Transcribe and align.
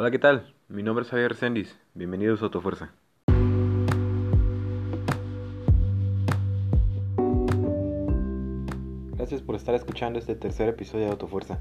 Hola, 0.00 0.12
¿qué 0.12 0.20
tal? 0.20 0.54
Mi 0.68 0.84
nombre 0.84 1.04
es 1.04 1.10
Javier 1.10 1.34
Sendis. 1.34 1.76
Bienvenidos 1.92 2.40
a 2.40 2.44
Autofuerza. 2.44 2.92
Gracias 9.16 9.42
por 9.42 9.56
estar 9.56 9.74
escuchando 9.74 10.20
este 10.20 10.36
tercer 10.36 10.68
episodio 10.68 11.06
de 11.06 11.10
Autofuerza. 11.10 11.58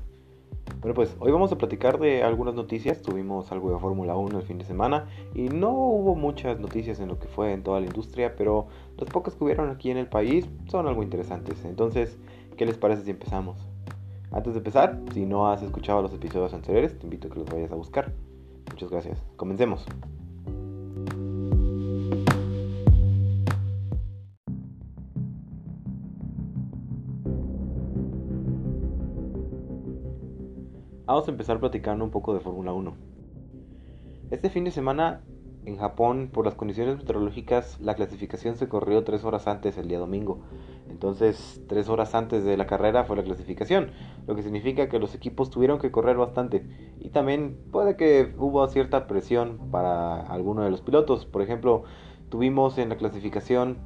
Bueno, 0.81 0.94
pues 0.94 1.18
hoy 1.20 1.31
vamos 1.31 1.52
a 1.52 1.58
platicar 1.58 1.97
de 1.97 2.21
algunas 2.21 2.54
noticias. 2.54 3.02
Tuvimos 3.02 3.52
algo 3.52 3.71
de 3.71 3.80
Fórmula 3.80 4.16
1 4.16 4.38
el 4.38 4.46
fin 4.46 4.60
de 4.60 4.66
semana 4.66 5.08
y 5.34 5.50
no 5.50 5.72
hubo 5.72 6.14
muchas 6.14 6.60
noticias 6.60 7.00
en 7.00 7.08
lo 7.08 7.18
que 7.18 7.28
fue 7.28 7.54
en 7.54 7.64
toda 7.64 7.80
la 7.80 7.88
industria, 7.88 8.36
pero 8.36 8.68
las 9.00 9.10
pocas 9.10 9.34
que 9.34 9.46
hubieron 9.46 9.72
aquí 9.72 9.90
en 9.90 9.98
el 9.98 10.10
país 10.10 10.48
son 10.68 10.88
algo 10.88 11.02
interesantes. 11.02 11.66
Entonces, 11.66 12.20
¿qué 12.56 12.68
les 12.68 12.78
parece 12.78 13.02
si 13.02 13.10
empezamos? 13.10 13.68
Antes 14.32 14.54
de 14.54 14.60
empezar, 14.60 15.00
si 15.14 15.26
no 15.26 15.50
has 15.50 15.64
escuchado 15.64 16.02
los 16.02 16.14
episodios 16.14 16.54
anteriores, 16.54 17.00
te 17.00 17.06
invito 17.06 17.28
a 17.28 17.32
que 17.32 17.40
los 17.40 17.50
vayas 17.50 17.72
a 17.72 17.76
buscar. 17.76 18.14
Muchas 18.70 18.89
gracias. 18.89 19.23
Comencemos. 19.35 19.85
Vamos 31.05 31.25
a 31.27 31.31
empezar 31.31 31.59
platicando 31.59 32.03
un 32.03 32.11
poco 32.11 32.34
de 32.34 32.41
Fórmula 32.41 32.73
1. 32.73 32.94
Este 34.30 34.49
fin 34.49 34.66
de 34.66 34.72
semana 34.72 35.22
en 35.67 35.77
Japón, 35.77 36.30
por 36.31 36.45
las 36.45 36.55
condiciones 36.55 36.97
meteorológicas, 36.97 37.80
la 37.80 37.95
clasificación 37.95 38.55
se 38.55 38.67
corrió 38.67 39.03
tres 39.03 39.23
horas 39.23 39.47
antes 39.47 39.77
el 39.77 39.88
día 39.88 39.99
domingo. 39.99 40.41
Entonces, 40.89 41.61
tres 41.67 41.89
horas 41.89 42.13
antes 42.13 42.44
de 42.44 42.55
la 42.58 42.67
carrera 42.67 43.03
fue 43.03 43.16
la 43.16 43.23
clasificación, 43.23 43.91
lo 44.27 44.36
que 44.36 44.44
significa 44.44 44.90
que 44.90 44.99
los 44.99 45.16
equipos 45.16 45.49
tuvieron 45.49 45.80
que 45.80 45.90
correr 45.90 46.17
bastante. 46.17 46.66
Y 46.99 47.09
también 47.09 47.58
puede 47.72 47.95
que 47.95 48.34
hubo 48.38 48.67
cierta 48.67 49.08
presión 49.08 49.58
para 49.72 50.20
alguno 50.20 50.63
de 50.63 50.70
los 50.70 50.81
pilotos. 50.81 51.26
Por 51.26 51.42
ejemplo, 51.42 51.83
tuvimos 52.30 52.78
en 52.78 52.89
la 52.89 52.98
clasificación 52.98 53.78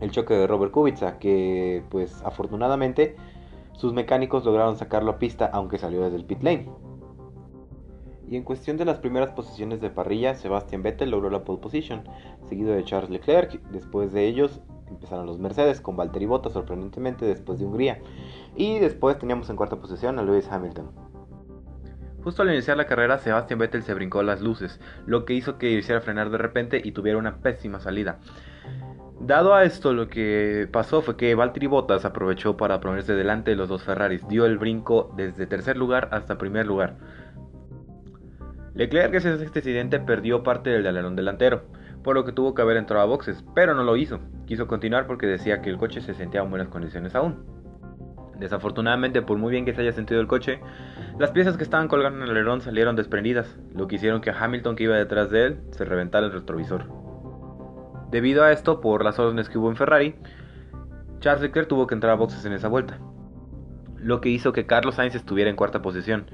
el 0.00 0.10
choque 0.10 0.34
de 0.34 0.46
Robert 0.46 0.72
Kubica, 0.72 1.18
que 1.18 1.84
pues 1.90 2.22
afortunadamente 2.24 3.16
sus 3.74 3.92
mecánicos 3.92 4.44
lograron 4.44 4.76
sacarlo 4.76 5.12
a 5.12 5.18
pista 5.18 5.50
aunque 5.52 5.78
salió 5.78 6.02
desde 6.02 6.16
el 6.16 6.24
pit 6.24 6.42
lane. 6.42 6.70
Y 8.26 8.36
en 8.36 8.42
cuestión 8.42 8.78
de 8.78 8.86
las 8.86 8.98
primeras 8.98 9.32
posiciones 9.32 9.82
de 9.82 9.90
parrilla, 9.90 10.34
Sebastian 10.34 10.82
Vettel 10.82 11.10
logró 11.10 11.28
la 11.28 11.44
pole 11.44 11.60
position, 11.60 12.04
seguido 12.48 12.72
de 12.72 12.82
Charles 12.82 13.10
Leclerc. 13.10 13.60
Después 13.70 14.14
de 14.14 14.26
ellos 14.26 14.62
empezaron 14.88 15.26
los 15.26 15.38
Mercedes 15.38 15.80
con 15.80 15.96
Valtteri 15.96 16.26
Bottas 16.26 16.52
sorprendentemente 16.52 17.24
después 17.24 17.58
de 17.58 17.66
Hungría. 17.66 18.00
Y 18.56 18.78
después 18.78 19.18
teníamos 19.18 19.50
en 19.50 19.56
cuarta 19.56 19.76
posición 19.76 20.18
a 20.18 20.22
Lewis 20.22 20.48
Hamilton. 20.50 20.90
Justo 22.22 22.42
al 22.42 22.52
iniciar 22.52 22.78
la 22.78 22.86
carrera, 22.86 23.18
Sebastian 23.18 23.58
Vettel 23.58 23.82
se 23.82 23.92
brincó 23.92 24.22
las 24.22 24.40
luces, 24.40 24.80
lo 25.04 25.26
que 25.26 25.34
hizo 25.34 25.58
que 25.58 25.70
hiciera 25.72 26.00
frenar 26.00 26.30
de 26.30 26.38
repente 26.38 26.80
y 26.82 26.92
tuviera 26.92 27.18
una 27.18 27.36
pésima 27.36 27.80
salida. 27.80 28.18
Dado 29.20 29.54
a 29.54 29.64
esto, 29.64 29.92
lo 29.92 30.08
que 30.08 30.68
pasó 30.72 31.02
fue 31.02 31.16
que 31.16 31.34
Valtteri 31.34 31.66
Bottas 31.66 32.04
aprovechó 32.04 32.56
para 32.56 32.80
ponerse 32.80 33.14
delante 33.14 33.50
de 33.50 33.56
los 33.56 33.68
dos 33.68 33.84
Ferraris, 33.84 34.26
dio 34.26 34.46
el 34.46 34.58
brinco 34.58 35.12
desde 35.16 35.46
tercer 35.46 35.76
lugar 35.76 36.08
hasta 36.12 36.38
primer 36.38 36.66
lugar. 36.66 36.96
Leclerc 38.74 39.12
gracias 39.12 39.40
a 39.40 39.44
este 39.44 39.60
accidente 39.60 40.00
perdió 40.00 40.42
parte 40.42 40.70
del 40.70 40.86
alerón 40.86 41.14
delantero, 41.16 41.62
por 42.04 42.14
lo 42.14 42.24
que 42.24 42.32
tuvo 42.32 42.54
que 42.54 42.62
haber 42.62 42.76
entrado 42.76 43.02
a 43.02 43.06
boxes, 43.06 43.42
pero 43.54 43.74
no 43.74 43.82
lo 43.82 43.96
hizo. 43.96 44.20
Quiso 44.46 44.68
continuar 44.68 45.06
porque 45.06 45.26
decía 45.26 45.62
que 45.62 45.70
el 45.70 45.78
coche 45.78 46.02
se 46.02 46.14
sentía 46.14 46.42
en 46.42 46.50
buenas 46.50 46.68
condiciones 46.68 47.14
aún. 47.14 47.46
Desafortunadamente, 48.38 49.22
por 49.22 49.38
muy 49.38 49.50
bien 49.50 49.64
que 49.64 49.74
se 49.74 49.80
haya 49.80 49.92
sentido 49.92 50.20
el 50.20 50.26
coche, 50.26 50.60
las 51.18 51.30
piezas 51.30 51.56
que 51.56 51.64
estaban 51.64 51.88
colgando 51.88 52.18
en 52.18 52.24
el 52.24 52.30
alerón 52.30 52.60
salieron 52.60 52.94
desprendidas, 52.94 53.58
lo 53.74 53.88
que 53.88 53.96
hicieron 53.96 54.20
que 54.20 54.30
Hamilton 54.30 54.76
que 54.76 54.84
iba 54.84 54.96
detrás 54.96 55.30
de 55.30 55.46
él 55.46 55.60
se 55.70 55.84
reventara 55.84 56.26
el 56.26 56.32
retrovisor. 56.32 56.84
Debido 58.10 58.44
a 58.44 58.52
esto, 58.52 58.80
por 58.80 59.02
las 59.02 59.18
órdenes 59.18 59.48
que 59.48 59.58
hubo 59.58 59.70
en 59.70 59.76
Ferrari, 59.76 60.14
Charles 61.20 61.42
Leclerc 61.42 61.68
tuvo 61.68 61.86
que 61.86 61.94
entrar 61.94 62.12
a 62.12 62.16
boxes 62.16 62.44
en 62.44 62.52
esa 62.52 62.68
vuelta, 62.68 62.98
lo 63.96 64.20
que 64.20 64.28
hizo 64.28 64.52
que 64.52 64.66
Carlos 64.66 64.96
Sainz 64.96 65.14
estuviera 65.14 65.48
en 65.48 65.56
cuarta 65.56 65.80
posición. 65.80 66.26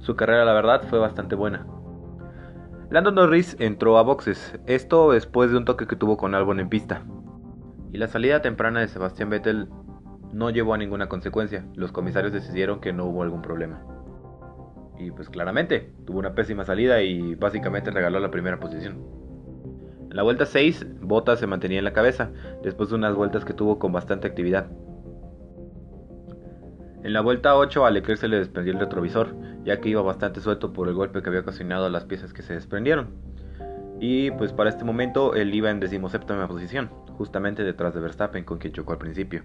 Su 0.00 0.16
carrera, 0.16 0.44
la 0.44 0.54
verdad, 0.54 0.82
fue 0.88 0.98
bastante 0.98 1.36
buena. 1.36 1.66
Lando 2.94 3.10
Norris 3.10 3.56
entró 3.58 3.98
a 3.98 4.02
boxes, 4.02 4.56
esto 4.68 5.10
después 5.10 5.50
de 5.50 5.56
un 5.56 5.64
toque 5.64 5.88
que 5.88 5.96
tuvo 5.96 6.16
con 6.16 6.32
Albon 6.32 6.60
en 6.60 6.68
pista. 6.68 7.02
Y 7.92 7.98
la 7.98 8.06
salida 8.06 8.40
temprana 8.40 8.78
de 8.78 8.86
Sebastián 8.86 9.30
Vettel 9.30 9.68
no 10.32 10.50
llevó 10.50 10.74
a 10.74 10.78
ninguna 10.78 11.08
consecuencia, 11.08 11.66
los 11.74 11.90
comisarios 11.90 12.32
decidieron 12.32 12.80
que 12.80 12.92
no 12.92 13.06
hubo 13.06 13.24
algún 13.24 13.42
problema. 13.42 13.84
Y 14.96 15.10
pues 15.10 15.28
claramente, 15.28 15.92
tuvo 16.06 16.20
una 16.20 16.36
pésima 16.36 16.64
salida 16.64 17.02
y 17.02 17.34
básicamente 17.34 17.90
regaló 17.90 18.20
la 18.20 18.30
primera 18.30 18.60
posición. 18.60 19.04
En 20.08 20.14
la 20.14 20.22
vuelta 20.22 20.46
6, 20.46 20.86
Bottas 21.00 21.40
se 21.40 21.48
mantenía 21.48 21.78
en 21.78 21.84
la 21.84 21.94
cabeza, 21.94 22.30
después 22.62 22.90
de 22.90 22.94
unas 22.94 23.16
vueltas 23.16 23.44
que 23.44 23.54
tuvo 23.54 23.80
con 23.80 23.90
bastante 23.90 24.28
actividad. 24.28 24.70
En 27.04 27.12
la 27.12 27.20
vuelta 27.20 27.54
8 27.56 27.86
a 27.86 27.90
Leclerc 27.90 28.18
se 28.18 28.28
le 28.28 28.38
desprendió 28.38 28.72
el 28.72 28.80
retrovisor, 28.80 29.36
ya 29.62 29.80
que 29.80 29.90
iba 29.90 30.02
bastante 30.02 30.40
suelto 30.40 30.72
por 30.72 30.88
el 30.88 30.94
golpe 30.94 31.22
que 31.22 31.28
había 31.28 31.42
ocasionado 31.42 31.86
a 31.86 31.90
las 31.90 32.04
piezas 32.04 32.32
que 32.32 32.42
se 32.42 32.54
desprendieron. 32.54 33.10
Y 34.00 34.32
pues 34.32 34.52
para 34.52 34.70
este 34.70 34.84
momento 34.84 35.34
él 35.34 35.54
iba 35.54 35.70
en 35.70 35.78
decimoséptima 35.78 36.48
posición, 36.48 36.88
justamente 37.16 37.62
detrás 37.62 37.94
de 37.94 38.00
Verstappen 38.00 38.44
con 38.44 38.58
quien 38.58 38.72
chocó 38.72 38.92
al 38.92 38.98
principio. 38.98 39.44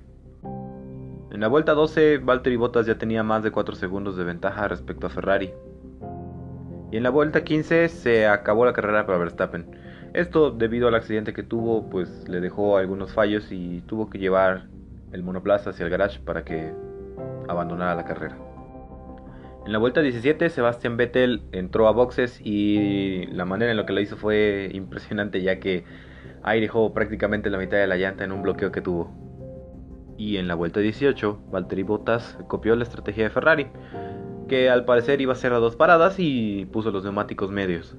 En 1.31 1.41
la 1.41 1.47
vuelta 1.47 1.73
12, 1.73 2.17
Valtteri 2.19 2.55
Bottas 2.55 2.87
ya 2.87 2.97
tenía 2.97 3.21
más 3.21 3.43
de 3.43 3.51
4 3.51 3.75
segundos 3.75 4.17
de 4.17 4.23
ventaja 4.23 4.67
respecto 4.67 5.05
a 5.05 5.09
Ferrari. 5.11 5.53
Y 6.91 6.97
en 6.97 7.03
la 7.03 7.11
vuelta 7.11 7.43
15 7.43 7.89
se 7.89 8.25
acabó 8.25 8.65
la 8.65 8.73
carrera 8.73 9.05
para 9.05 9.19
Verstappen 9.19 9.67
esto 10.13 10.51
debido 10.51 10.87
al 10.87 10.95
accidente 10.95 11.33
que 11.33 11.43
tuvo, 11.43 11.89
pues 11.89 12.27
le 12.27 12.39
dejó 12.39 12.77
algunos 12.77 13.13
fallos 13.13 13.51
y 13.51 13.81
tuvo 13.81 14.09
que 14.09 14.17
llevar 14.17 14.67
el 15.11 15.23
monoplaza 15.23 15.69
hacia 15.69 15.85
el 15.85 15.91
garage 15.91 16.19
para 16.19 16.43
que 16.43 16.73
abandonara 17.49 17.95
la 17.95 18.05
carrera. 18.05 18.37
En 19.65 19.73
la 19.73 19.77
vuelta 19.77 20.01
17, 20.01 20.49
Sebastian 20.49 20.97
Vettel 20.97 21.43
entró 21.51 21.87
a 21.87 21.91
boxes 21.91 22.39
y 22.43 23.25
la 23.27 23.45
manera 23.45 23.71
en 23.71 23.77
la 23.77 23.85
que 23.85 23.93
lo 23.93 23.99
hizo 23.99 24.17
fue 24.17 24.69
impresionante 24.73 25.41
ya 25.41 25.59
que 25.59 25.83
ahí 26.43 26.61
dejó 26.61 26.93
prácticamente 26.93 27.49
la 27.49 27.57
mitad 27.57 27.77
de 27.77 27.87
la 27.87 27.97
llanta 27.97 28.23
en 28.23 28.31
un 28.31 28.41
bloqueo 28.41 28.71
que 28.71 28.81
tuvo. 28.81 29.11
Y 30.17 30.37
en 30.37 30.47
la 30.47 30.55
vuelta 30.55 30.79
18, 30.79 31.43
Valtteri 31.51 31.83
Bottas 31.83 32.37
copió 32.47 32.75
la 32.75 32.83
estrategia 32.83 33.25
de 33.25 33.29
Ferrari, 33.29 33.67
que 34.47 34.69
al 34.69 34.85
parecer 34.85 35.21
iba 35.21 35.33
a 35.33 35.35
ser 35.35 35.53
a 35.53 35.59
dos 35.59 35.75
paradas 35.75 36.15
y 36.17 36.65
puso 36.71 36.91
los 36.91 37.03
neumáticos 37.03 37.51
medios 37.51 37.97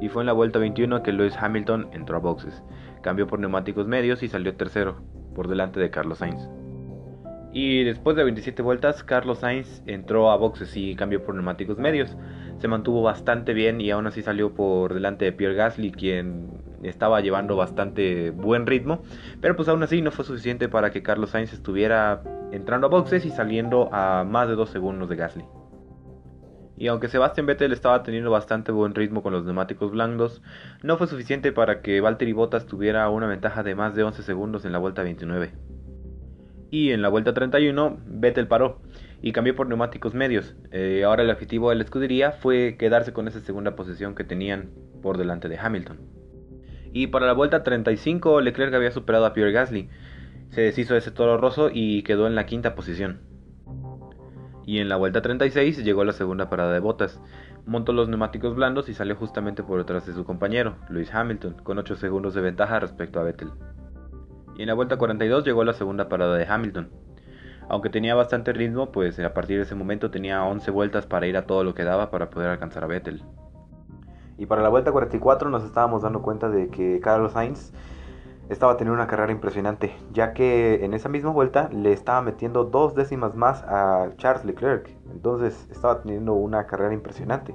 y 0.00 0.08
fue 0.08 0.22
en 0.22 0.26
la 0.26 0.32
vuelta 0.32 0.58
21 0.58 1.02
que 1.02 1.12
Lewis 1.12 1.36
Hamilton 1.38 1.88
entró 1.92 2.16
a 2.16 2.20
boxes, 2.20 2.62
cambió 3.02 3.26
por 3.26 3.38
neumáticos 3.38 3.86
medios 3.86 4.22
y 4.22 4.28
salió 4.28 4.56
tercero, 4.56 5.02
por 5.34 5.48
delante 5.48 5.78
de 5.78 5.90
Carlos 5.90 6.18
Sainz. 6.18 6.48
Y 7.52 7.82
después 7.82 8.16
de 8.16 8.24
27 8.24 8.62
vueltas, 8.62 9.02
Carlos 9.02 9.38
Sainz 9.38 9.82
entró 9.86 10.30
a 10.30 10.36
boxes 10.36 10.76
y 10.76 10.94
cambió 10.94 11.24
por 11.24 11.34
neumáticos 11.34 11.78
medios. 11.78 12.16
Se 12.58 12.68
mantuvo 12.68 13.02
bastante 13.02 13.54
bien 13.54 13.80
y 13.80 13.90
aún 13.90 14.06
así 14.06 14.22
salió 14.22 14.54
por 14.54 14.94
delante 14.94 15.24
de 15.24 15.32
Pierre 15.32 15.56
Gasly, 15.56 15.90
quien 15.90 16.50
estaba 16.82 17.20
llevando 17.20 17.56
bastante 17.56 18.30
buen 18.30 18.66
ritmo. 18.66 19.02
Pero 19.40 19.56
pues 19.56 19.68
aún 19.68 19.82
así 19.82 20.00
no 20.00 20.12
fue 20.12 20.24
suficiente 20.24 20.68
para 20.68 20.90
que 20.92 21.02
Carlos 21.02 21.30
Sainz 21.30 21.52
estuviera 21.52 22.22
entrando 22.52 22.86
a 22.86 22.90
boxes 22.90 23.24
y 23.24 23.30
saliendo 23.30 23.88
a 23.92 24.24
más 24.24 24.48
de 24.48 24.54
2 24.54 24.70
segundos 24.70 25.08
de 25.08 25.16
Gasly. 25.16 25.44
Y 26.76 26.86
aunque 26.86 27.08
Sebastian 27.08 27.46
Vettel 27.46 27.72
estaba 27.72 28.02
teniendo 28.02 28.30
bastante 28.30 28.72
buen 28.72 28.94
ritmo 28.94 29.22
con 29.22 29.32
los 29.32 29.44
neumáticos 29.44 29.90
blandos, 29.90 30.40
no 30.82 30.96
fue 30.96 31.08
suficiente 31.08 31.52
para 31.52 31.82
que 31.82 32.00
Valtteri 32.00 32.32
Bottas 32.32 32.66
tuviera 32.66 33.08
una 33.10 33.26
ventaja 33.26 33.62
de 33.62 33.74
más 33.74 33.94
de 33.94 34.04
11 34.04 34.22
segundos 34.22 34.64
en 34.64 34.72
la 34.72 34.78
vuelta 34.78 35.02
29. 35.02 35.52
Y 36.70 36.92
en 36.92 37.02
la 37.02 37.08
vuelta 37.08 37.34
31, 37.34 37.98
Vettel 38.06 38.46
paró 38.46 38.80
y 39.22 39.32
cambió 39.32 39.56
por 39.56 39.66
neumáticos 39.66 40.14
medios. 40.14 40.54
Eh, 40.70 41.02
ahora 41.04 41.22
el 41.22 41.30
objetivo 41.30 41.70
de 41.70 41.76
la 41.76 41.82
escudería 41.82 42.32
fue 42.32 42.76
quedarse 42.78 43.12
con 43.12 43.28
esa 43.28 43.40
segunda 43.40 43.74
posición 43.74 44.14
que 44.14 44.24
tenían 44.24 44.70
por 45.02 45.18
delante 45.18 45.48
de 45.48 45.58
Hamilton. 45.58 45.98
Y 46.92 47.08
para 47.08 47.26
la 47.26 47.32
vuelta 47.32 47.62
35, 47.62 48.40
Leclerc 48.40 48.74
había 48.74 48.90
superado 48.90 49.26
a 49.26 49.32
Pierre 49.32 49.52
Gasly. 49.52 49.88
Se 50.50 50.60
deshizo 50.62 50.94
de 50.94 51.00
ese 51.00 51.10
toro 51.10 51.38
roso 51.38 51.70
y 51.72 52.02
quedó 52.02 52.26
en 52.26 52.34
la 52.34 52.46
quinta 52.46 52.74
posición 52.74 53.30
y 54.70 54.78
en 54.78 54.88
la 54.88 54.94
vuelta 54.94 55.20
36 55.20 55.82
llegó 55.84 56.04
la 56.04 56.12
segunda 56.12 56.48
parada 56.48 56.72
de 56.72 56.78
botas. 56.78 57.20
Montó 57.66 57.92
los 57.92 58.08
neumáticos 58.08 58.54
blandos 58.54 58.88
y 58.88 58.94
salió 58.94 59.16
justamente 59.16 59.64
por 59.64 59.78
detrás 59.78 60.06
de 60.06 60.12
su 60.12 60.24
compañero, 60.24 60.76
Lewis 60.88 61.12
Hamilton, 61.12 61.54
con 61.64 61.78
8 61.78 61.96
segundos 61.96 62.34
de 62.34 62.40
ventaja 62.40 62.78
respecto 62.78 63.18
a 63.18 63.24
Vettel. 63.24 63.50
Y 64.60 64.64
en 64.64 64.66
la 64.66 64.74
vuelta 64.74 64.98
42 64.98 65.42
llegó 65.42 65.64
la 65.64 65.72
segunda 65.72 66.10
parada 66.10 66.36
de 66.36 66.44
Hamilton. 66.44 66.90
Aunque 67.70 67.88
tenía 67.88 68.14
bastante 68.14 68.52
ritmo, 68.52 68.92
pues 68.92 69.18
a 69.18 69.32
partir 69.32 69.56
de 69.56 69.62
ese 69.62 69.74
momento 69.74 70.10
tenía 70.10 70.44
11 70.44 70.70
vueltas 70.70 71.06
para 71.06 71.26
ir 71.26 71.38
a 71.38 71.46
todo 71.46 71.64
lo 71.64 71.72
que 71.72 71.82
daba 71.82 72.10
para 72.10 72.28
poder 72.28 72.50
alcanzar 72.50 72.84
a 72.84 72.86
Vettel. 72.86 73.22
Y 74.36 74.44
para 74.44 74.60
la 74.60 74.68
vuelta 74.68 74.92
44 74.92 75.48
nos 75.48 75.64
estábamos 75.64 76.02
dando 76.02 76.20
cuenta 76.20 76.50
de 76.50 76.68
que 76.68 77.00
Carlos 77.00 77.32
Sainz 77.32 77.72
estaba 78.50 78.76
teniendo 78.76 78.96
una 79.00 79.06
carrera 79.06 79.32
impresionante, 79.32 79.96
ya 80.12 80.34
que 80.34 80.84
en 80.84 80.92
esa 80.92 81.08
misma 81.08 81.30
vuelta 81.30 81.70
le 81.72 81.92
estaba 81.92 82.20
metiendo 82.20 82.64
dos 82.64 82.94
décimas 82.94 83.34
más 83.34 83.62
a 83.62 84.10
Charles 84.18 84.44
Leclerc. 84.44 84.90
Entonces 85.10 85.68
estaba 85.70 86.02
teniendo 86.02 86.34
una 86.34 86.66
carrera 86.66 86.92
impresionante. 86.92 87.54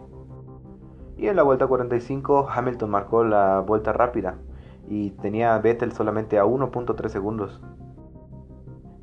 Y 1.18 1.28
en 1.28 1.36
la 1.36 1.44
vuelta 1.44 1.68
45 1.68 2.48
Hamilton 2.50 2.90
marcó 2.90 3.24
la 3.24 3.60
vuelta 3.60 3.94
rápida 3.94 4.40
y 4.88 5.12
tenía 5.12 5.58
Vettel 5.58 5.92
solamente 5.92 6.40
a 6.40 6.46
1.3 6.46 7.08
segundos. 7.10 7.62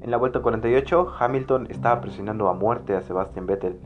En 0.01 0.11
la 0.11 0.17
vuelta 0.17 0.43
48 0.43 1.15
Hamilton 1.19 1.69
estaba 1.71 2.01
presionando 2.01 2.49
a 2.49 2.55
muerte 2.55 2.97
a 2.97 3.03
Sebastian 3.03 3.47
Vettel, 3.47 3.79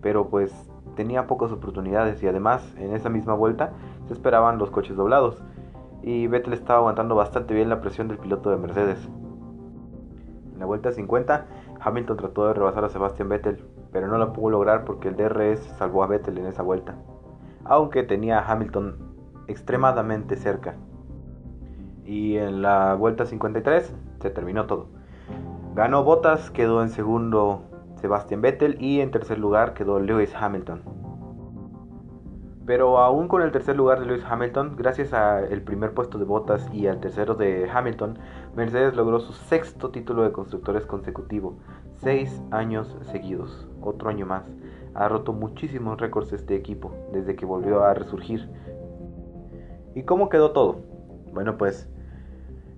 pero 0.00 0.28
pues 0.28 0.52
tenía 0.94 1.26
pocas 1.26 1.52
oportunidades 1.52 2.22
y 2.22 2.28
además 2.28 2.74
en 2.78 2.94
esa 2.94 3.08
misma 3.08 3.34
vuelta 3.34 3.72
se 4.06 4.12
esperaban 4.12 4.58
los 4.58 4.70
coches 4.70 4.96
doblados 4.96 5.42
y 6.02 6.28
Vettel 6.28 6.52
estaba 6.52 6.78
aguantando 6.78 7.14
bastante 7.16 7.52
bien 7.54 7.68
la 7.68 7.80
presión 7.80 8.06
del 8.08 8.18
piloto 8.18 8.50
de 8.50 8.56
Mercedes. 8.56 9.08
En 10.52 10.60
la 10.60 10.66
vuelta 10.66 10.92
50 10.92 11.46
Hamilton 11.80 12.16
trató 12.16 12.46
de 12.46 12.54
rebasar 12.54 12.84
a 12.84 12.88
Sebastian 12.88 13.28
Vettel, 13.28 13.64
pero 13.92 14.08
no 14.08 14.18
lo 14.18 14.32
pudo 14.32 14.50
lograr 14.50 14.84
porque 14.84 15.08
el 15.08 15.16
DRS 15.16 15.60
salvó 15.78 16.04
a 16.04 16.06
Vettel 16.06 16.38
en 16.38 16.46
esa 16.46 16.62
vuelta, 16.62 16.94
aunque 17.64 18.02
tenía 18.02 18.38
a 18.38 18.52
Hamilton 18.52 18.96
extremadamente 19.48 20.36
cerca. 20.36 20.76
Y 22.06 22.36
en 22.36 22.62
la 22.62 22.94
vuelta 22.94 23.26
53 23.26 23.92
se 24.20 24.30
terminó 24.30 24.66
todo. 24.66 24.86
Ganó 25.74 26.04
Bottas, 26.04 26.50
quedó 26.50 26.82
en 26.82 26.88
segundo 26.88 27.64
Sebastian 27.96 28.40
Vettel 28.40 28.80
y 28.80 29.00
en 29.00 29.10
tercer 29.10 29.38
lugar 29.38 29.74
quedó 29.74 30.00
Lewis 30.00 30.34
Hamilton. 30.34 30.82
Pero 32.64 32.98
aún 32.98 33.28
con 33.28 33.42
el 33.42 33.52
tercer 33.52 33.76
lugar 33.76 34.00
de 34.00 34.06
Lewis 34.06 34.24
Hamilton, 34.28 34.74
gracias 34.76 35.12
al 35.12 35.62
primer 35.62 35.94
puesto 35.94 36.18
de 36.18 36.24
Bottas 36.24 36.68
y 36.72 36.88
al 36.88 36.98
tercero 36.98 37.34
de 37.34 37.70
Hamilton, 37.70 38.18
Mercedes 38.56 38.96
logró 38.96 39.20
su 39.20 39.32
sexto 39.32 39.90
título 39.90 40.24
de 40.24 40.32
constructores 40.32 40.84
consecutivo, 40.84 41.58
seis 41.96 42.42
años 42.50 42.96
seguidos, 43.02 43.68
otro 43.80 44.08
año 44.08 44.26
más. 44.26 44.44
Ha 44.94 45.08
roto 45.08 45.32
muchísimos 45.32 46.00
récords 46.00 46.32
este 46.32 46.56
equipo 46.56 46.92
desde 47.12 47.36
que 47.36 47.46
volvió 47.46 47.84
a 47.84 47.94
resurgir. 47.94 48.48
¿Y 49.94 50.02
cómo 50.02 50.28
quedó 50.28 50.50
todo? 50.50 50.80
Bueno, 51.32 51.56
pues 51.58 51.88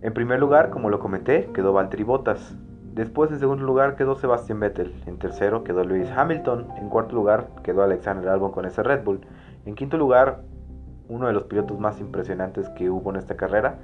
en 0.01 0.15
primer 0.15 0.39
lugar, 0.39 0.71
como 0.71 0.91
lo 0.91 1.01
comenté, 1.01 1.51
quedó 1.53 1.73
Valtteri 1.73 2.05
Bottas. 2.05 2.57
Después 2.95 3.33
en 3.33 3.41
segundo 3.41 3.65
lugar 3.65 3.97
quedó 3.97 4.15
Sebastian 4.15 4.61
Vettel. 4.61 4.95
En 5.07 5.19
tercero 5.19 5.65
quedó 5.65 5.83
Lewis 5.83 6.11
Hamilton. 6.11 6.69
En 6.77 6.89
cuarto 6.89 7.17
lugar 7.17 7.49
quedó 7.65 7.83
Alexander 7.83 8.29
Albon 8.29 8.53
con 8.53 8.65
ese 8.65 8.85
Red 8.85 9.03
Bull. 9.03 9.21
En 9.67 9.75
quinto 9.75 9.97
lugar, 9.97 10.43
uno 11.09 11.27
de 11.27 11.33
los 11.33 11.45
pilotos 11.45 11.81
más 11.81 12.01
impresionantes 12.01 12.69
que 12.71 12.91
hubo 12.91 13.11
en 13.11 13.17
esta 13.17 13.37
carrera, 13.37 13.79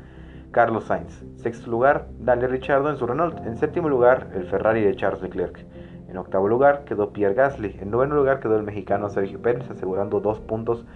Carlos 0.52 0.84
Sainz. 0.84 1.24
Sexto 1.34 1.68
lugar, 1.68 2.06
Daniel 2.20 2.52
Ricciardo 2.52 2.90
en 2.90 2.96
su 2.96 3.08
Renault. 3.08 3.44
En 3.44 3.56
séptimo 3.56 3.88
lugar, 3.88 4.28
el 4.34 4.44
Ferrari 4.44 4.82
de 4.82 4.94
Charles 4.94 5.20
Leclerc. 5.20 5.66
En 6.08 6.16
octavo 6.16 6.46
lugar 6.46 6.84
quedó 6.84 7.12
Pierre 7.12 7.34
Gasly. 7.34 7.76
En 7.80 7.90
noveno 7.90 8.14
lugar 8.14 8.38
quedó 8.38 8.56
el 8.56 8.62
mexicano 8.62 9.08
Sergio 9.08 9.42
Pérez, 9.42 9.68
asegurando 9.68 10.20
dos 10.20 10.38
puntos 10.38 10.86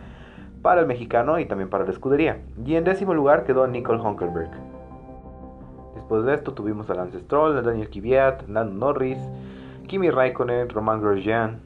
para 0.62 0.80
el 0.80 0.86
mexicano 0.86 1.40
y 1.40 1.46
también 1.46 1.70
para 1.70 1.84
la 1.84 1.90
escudería. 1.90 2.38
Y 2.64 2.76
en 2.76 2.84
décimo 2.84 3.14
lugar 3.14 3.42
quedó 3.42 3.66
Nicole 3.66 4.00
Honkelberg. 4.00 4.77
Después 6.08 6.24
de 6.24 6.32
esto 6.36 6.54
tuvimos 6.54 6.88
a 6.88 6.94
Lance 6.94 7.20
Stroll, 7.20 7.62
Daniel 7.62 7.90
Kvyat, 7.90 8.48
Nando 8.48 8.86
Norris, 8.86 9.18
Kimi 9.88 10.08
Raikkonen, 10.08 10.70
Roman 10.70 11.02
Grosjean, 11.02 11.60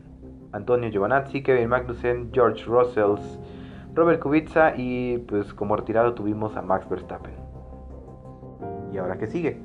Antonio 0.50 0.90
Giovanazzi, 0.90 1.44
Kevin 1.44 1.68
Magnussen, 1.68 2.32
George 2.32 2.64
Russell, 2.64 3.14
Robert 3.94 4.18
Kubica 4.18 4.74
y 4.76 5.18
pues 5.28 5.54
como 5.54 5.76
retirado 5.76 6.14
tuvimos 6.14 6.56
a 6.56 6.62
Max 6.62 6.88
Verstappen. 6.88 7.34
¿Y 8.92 8.98
ahora 8.98 9.16
qué 9.16 9.28
sigue? 9.28 9.60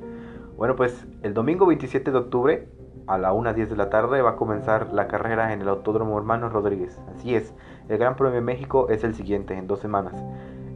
Bueno, 0.57 0.75
pues 0.75 1.07
el 1.23 1.33
domingo 1.33 1.65
27 1.65 2.11
de 2.11 2.17
octubre 2.19 2.69
a 3.07 3.17
la 3.17 3.33
1.10 3.33 3.69
de 3.69 3.77
la 3.77 3.89
tarde 3.89 4.21
va 4.21 4.29
a 4.29 4.35
comenzar 4.35 4.93
la 4.93 5.07
carrera 5.07 5.53
en 5.53 5.63
el 5.63 5.69
Autódromo 5.69 6.19
Hermanos 6.19 6.53
Rodríguez. 6.53 7.01
Así 7.15 7.33
es, 7.33 7.55
el 7.89 7.97
Gran 7.97 8.15
Premio 8.15 8.35
de 8.35 8.41
México 8.41 8.89
es 8.89 9.03
el 9.03 9.15
siguiente, 9.15 9.55
en 9.55 9.65
dos 9.65 9.79
semanas. 9.79 10.23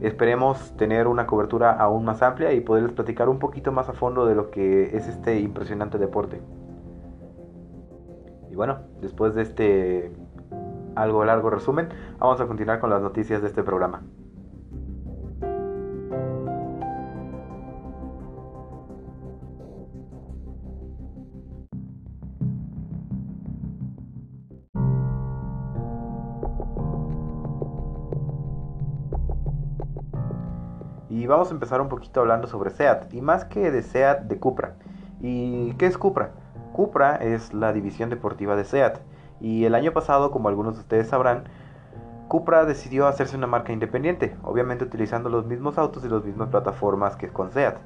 Esperemos 0.02 0.76
tener 0.76 1.06
una 1.06 1.28
cobertura 1.28 1.70
aún 1.72 2.04
más 2.04 2.22
amplia 2.22 2.52
y 2.52 2.60
poderles 2.60 2.92
platicar 2.92 3.28
un 3.28 3.38
poquito 3.38 3.70
más 3.70 3.88
a 3.88 3.92
fondo 3.92 4.26
de 4.26 4.34
lo 4.34 4.50
que 4.50 4.96
es 4.96 5.06
este 5.06 5.38
impresionante 5.38 5.96
deporte. 5.96 6.40
Y 8.50 8.56
bueno, 8.56 8.80
después 9.00 9.36
de 9.36 9.42
este 9.42 10.12
algo 10.96 11.24
largo 11.24 11.50
resumen, 11.50 11.88
vamos 12.18 12.40
a 12.40 12.48
continuar 12.48 12.80
con 12.80 12.90
las 12.90 13.00
noticias 13.00 13.42
de 13.42 13.46
este 13.46 13.62
programa. 13.62 14.02
Y 31.22 31.28
vamos 31.28 31.52
a 31.52 31.54
empezar 31.54 31.80
un 31.80 31.88
poquito 31.88 32.18
hablando 32.18 32.48
sobre 32.48 32.70
SEAT, 32.70 33.14
y 33.14 33.20
más 33.20 33.44
que 33.44 33.70
de 33.70 33.82
SEAT, 33.82 34.22
de 34.22 34.40
Cupra. 34.40 34.74
¿Y 35.20 35.72
qué 35.74 35.86
es 35.86 35.96
Cupra? 35.96 36.32
Cupra 36.72 37.14
es 37.14 37.54
la 37.54 37.72
división 37.72 38.10
deportiva 38.10 38.56
de 38.56 38.64
SEAT 38.64 38.98
y 39.40 39.64
el 39.64 39.76
año 39.76 39.92
pasado, 39.92 40.32
como 40.32 40.48
algunos 40.48 40.74
de 40.74 40.80
ustedes 40.80 41.06
sabrán, 41.06 41.44
Cupra 42.26 42.64
decidió 42.64 43.06
hacerse 43.06 43.36
una 43.36 43.46
marca 43.46 43.72
independiente, 43.72 44.36
obviamente 44.42 44.82
utilizando 44.82 45.28
los 45.28 45.46
mismos 45.46 45.78
autos 45.78 46.04
y 46.04 46.08
las 46.08 46.24
mismas 46.24 46.48
plataformas 46.48 47.14
que 47.14 47.28
con 47.28 47.52
SEAT. 47.52 47.76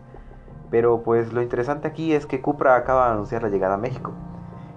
Pero 0.71 1.03
pues 1.03 1.35
lo 1.35 1.43
interesante 1.43 1.89
aquí 1.89 2.15
es 2.15 2.25
que 2.25 2.41
Cupra 2.41 2.75
acaba 2.75 3.09
de 3.09 3.13
anunciar 3.13 3.43
la 3.43 3.51
llegada 3.51 3.75
a 3.75 3.77
México 3.77 4.13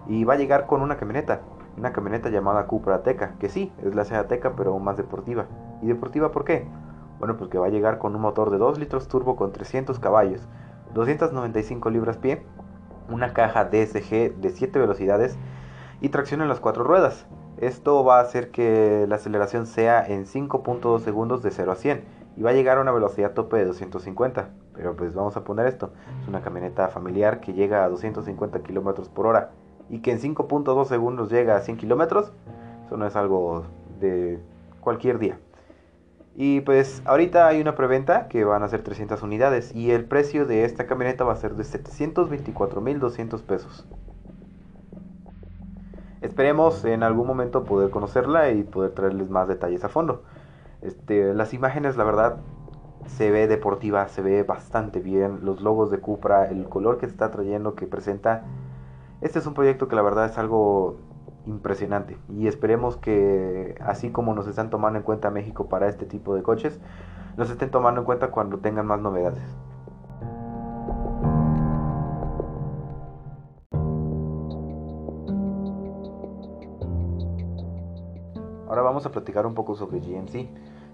y 0.06 0.26
va 0.26 0.34
a 0.34 0.38
llegar 0.38 0.66
con 0.66 0.82
una 0.82 0.98
camioneta, 0.98 1.40
una 1.78 1.94
camioneta 1.94 2.28
llamada 2.28 2.68
Cupra 2.68 2.96
Ateca, 2.96 3.36
que 3.40 3.48
sí, 3.48 3.72
es 3.82 3.96
la 3.96 4.04
SEAT 4.04 4.26
Ateca 4.26 4.52
pero 4.58 4.78
más 4.80 4.98
deportiva. 4.98 5.46
¿Y 5.82 5.88
deportiva 5.88 6.34
por 6.34 6.44
qué? 6.44 6.68
Bueno, 7.20 7.38
pues 7.38 7.50
que 7.50 7.58
va 7.58 7.68
a 7.68 7.70
llegar 7.70 8.00
con 8.00 8.16
un 8.16 8.22
motor 8.22 8.50
de 8.50 8.58
2 8.58 8.80
litros 8.80 9.08
turbo 9.08 9.36
con 9.36 9.52
300 9.52 10.00
caballos, 10.00 10.48
295 10.94 11.90
libras 11.90 12.18
pie 12.18 12.44
una 13.12 13.34
caja 13.34 13.66
DSG 13.66 14.36
de 14.36 14.50
7 14.50 14.80
velocidades 14.80 15.38
y 16.02 16.10
tracción 16.10 16.42
en 16.42 16.50
las 16.50 16.60
cuatro 16.60 16.84
ruedas. 16.84 17.26
Esto 17.58 18.04
va 18.04 18.20
a 18.20 18.22
hacer 18.22 18.52
que 18.52 19.06
la 19.10 19.16
aceleración 19.16 19.66
sea 19.66 20.06
en 20.06 20.26
5.2 20.26 21.00
segundos 21.02 21.44
de 21.44 21.52
0 21.52 21.72
a 21.72 21.76
100 21.76 22.04
y 22.38 22.42
va 22.42 22.52
a 22.52 22.54
llegar 22.54 22.78
a 22.78 22.82
una 22.82 22.92
velocidad 22.92 23.34
tope 23.34 23.58
de 23.58 23.66
250. 23.66 24.50
Pero 24.74 24.96
pues 24.96 25.14
vamos 25.14 25.36
a 25.36 25.44
poner 25.44 25.68
esto, 25.68 25.92
es 26.22 26.28
una 26.28 26.42
camioneta 26.42 26.88
familiar 26.88 27.42
que 27.42 27.54
llega 27.54 27.84
a 27.84 27.90
250 27.90 28.60
km 28.60 29.10
por 29.10 29.28
hora 29.28 29.52
y 29.90 30.00
que 30.00 30.12
en 30.12 30.20
5.2 30.20 30.86
segundos 30.86 31.30
llega 31.30 31.58
a 31.58 31.62
100 31.62 31.78
km. 31.78 32.32
Eso 32.86 32.98
no 32.98 33.06
es 33.06 33.16
algo 33.16 33.66
de 34.00 34.40
cualquier 34.80 35.20
día. 35.20 35.38
Y 36.42 36.62
pues 36.62 37.02
ahorita 37.04 37.48
hay 37.48 37.60
una 37.60 37.76
preventa 37.76 38.30
que 38.30 38.46
van 38.46 38.64
a 38.64 38.70
ser 38.70 38.82
300 38.82 39.22
unidades 39.24 39.76
y 39.76 39.92
el 39.92 40.06
precio 40.06 40.46
de 40.46 40.64
esta 40.64 40.88
camioneta 40.88 41.26
va 41.26 41.34
a 41.34 41.36
ser 41.36 41.56
de 41.56 41.66
724.200 41.66 43.42
pesos. 43.42 43.86
Esperemos 46.22 46.86
en 46.86 47.04
algún 47.04 47.28
momento 47.28 47.66
poder 47.66 47.90
conocerla 47.90 48.52
y 48.52 48.64
poder 48.64 48.92
traerles 48.92 49.30
más 49.30 49.50
detalles 49.50 49.84
a 49.84 49.90
fondo. 49.90 50.24
Este, 50.82 51.34
las 51.34 51.54
imágenes, 51.54 51.98
la 51.98 52.06
verdad, 52.06 52.38
se 53.06 53.32
ve 53.32 53.50
deportiva, 53.50 54.08
se 54.08 54.22
ve 54.22 54.44
bastante 54.44 55.02
bien. 55.02 55.40
Los 55.44 55.60
logos 55.60 55.92
de 55.92 56.00
Cupra, 56.00 56.46
el 56.46 56.70
color 56.70 57.00
que 57.00 57.08
se 57.08 57.12
está 57.12 57.32
trayendo, 57.32 57.76
que 57.76 57.86
presenta. 57.86 58.46
Este 59.20 59.40
es 59.40 59.46
un 59.46 59.54
proyecto 59.54 59.90
que 59.90 59.98
la 59.98 60.04
verdad 60.04 60.28
es 60.28 60.38
algo 60.38 60.96
impresionante. 61.50 62.18
Y 62.30 62.48
esperemos 62.48 62.98
que 62.98 63.76
así 63.82 64.12
como 64.12 64.34
nos 64.34 64.48
están 64.48 64.70
tomando 64.70 65.00
en 65.00 65.04
cuenta 65.04 65.32
México 65.32 65.68
para 65.68 65.88
este 65.88 66.06
tipo 66.06 66.36
de 66.36 66.44
coches, 66.44 66.80
nos 67.38 67.50
estén 67.50 67.72
tomando 67.72 68.02
en 68.02 68.06
cuenta 68.06 68.32
cuando 68.32 68.60
tengan 68.60 68.86
más 68.86 69.02
novedades. 69.02 69.44
Ahora 78.68 78.84
vamos 78.84 79.06
a 79.08 79.12
platicar 79.12 79.48
un 79.48 79.56
poco 79.56 79.76
sobre 79.76 80.00
GMC, 80.00 80.48